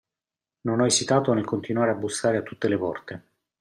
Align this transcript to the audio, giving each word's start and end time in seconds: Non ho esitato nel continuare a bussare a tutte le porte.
Non 0.61 0.79
ho 0.79 0.87
esitato 0.87 1.31
nel 1.31 1.45
continuare 1.45 1.91
a 1.91 1.93
bussare 1.93 2.37
a 2.37 2.41
tutte 2.41 2.67
le 2.67 2.75
porte. 2.79 3.23